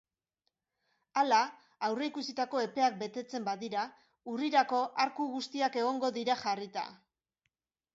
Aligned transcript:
Hala, 1.21 1.41
aurreikusitako 1.89 2.63
epeak 2.63 2.99
betetzen 3.03 3.47
badira, 3.51 3.87
urrirako 4.35 4.85
arku 5.07 5.33
guztiak 5.39 5.83
egongo 5.87 6.17
dira 6.21 6.43
jarrita. 6.47 6.93